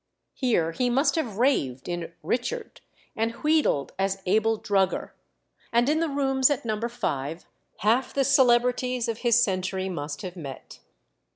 [0.33, 2.81] Here he must have raved in "Richard,"
[3.15, 5.13] and wheedled as Abel Drugger;
[5.71, 6.79] and in the rooms at No.
[6.81, 7.45] 5
[7.81, 10.79] half the celebrities of his century must have met.